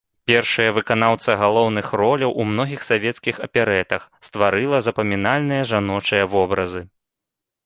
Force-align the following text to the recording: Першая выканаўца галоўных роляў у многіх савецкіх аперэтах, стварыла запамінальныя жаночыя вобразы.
Першая 0.29 0.69
выканаўца 0.77 1.35
галоўных 1.41 1.91
роляў 2.01 2.31
у 2.43 2.45
многіх 2.53 2.81
савецкіх 2.89 3.35
аперэтах, 3.47 4.09
стварыла 4.29 4.77
запамінальныя 4.87 5.69
жаночыя 5.75 6.23
вобразы. 6.35 6.81